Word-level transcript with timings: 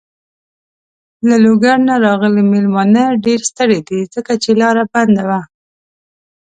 له 1.27 1.35
لوګر 1.43 1.77
نه 1.87 1.95
راغلی 2.05 2.43
مېلمانه 2.53 3.03
ډېر 3.25 3.39
ستړی 3.49 3.79
دی. 3.87 3.99
ځکه 4.13 4.31
چې 4.43 4.51
لاره 4.61 4.83
بنده 4.93 5.23
وه. 5.29 5.41